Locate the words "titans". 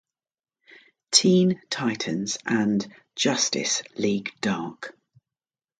1.69-2.39